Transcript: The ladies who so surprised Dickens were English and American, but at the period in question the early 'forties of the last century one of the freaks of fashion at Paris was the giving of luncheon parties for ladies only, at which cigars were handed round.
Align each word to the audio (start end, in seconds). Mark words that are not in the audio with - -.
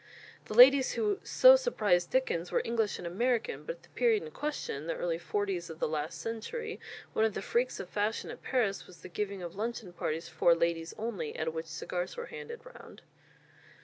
The 0.45 0.55
ladies 0.55 0.93
who 0.93 1.19
so 1.21 1.55
surprised 1.55 2.09
Dickens 2.09 2.51
were 2.51 2.63
English 2.65 2.97
and 2.97 3.05
American, 3.05 3.65
but 3.65 3.75
at 3.75 3.83
the 3.83 3.89
period 3.89 4.23
in 4.23 4.31
question 4.31 4.87
the 4.87 4.95
early 4.95 5.19
'forties 5.19 5.69
of 5.69 5.77
the 5.77 5.87
last 5.87 6.19
century 6.19 6.79
one 7.13 7.23
of 7.23 7.35
the 7.35 7.39
freaks 7.43 7.79
of 7.79 7.87
fashion 7.87 8.31
at 8.31 8.41
Paris 8.41 8.87
was 8.87 9.01
the 9.03 9.09
giving 9.09 9.43
of 9.43 9.53
luncheon 9.53 9.93
parties 9.93 10.27
for 10.27 10.55
ladies 10.55 10.95
only, 10.97 11.35
at 11.35 11.53
which 11.53 11.67
cigars 11.67 12.17
were 12.17 12.25
handed 12.33 12.61
round. 12.65 13.03